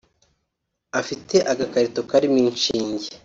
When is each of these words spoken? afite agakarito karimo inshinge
afite 0.99 1.35
agakarito 1.51 2.01
karimo 2.09 2.37
inshinge 2.43 3.07